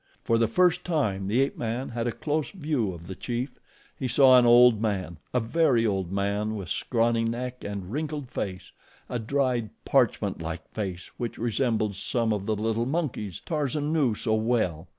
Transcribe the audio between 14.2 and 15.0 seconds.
well.